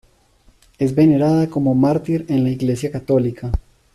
Es 0.79 0.95
venerada 0.95 1.47
como 1.47 1.75
mártir 1.75 2.25
en 2.29 2.43
la 2.43 2.49
Iglesia 2.49 2.91
católica. 2.91 3.51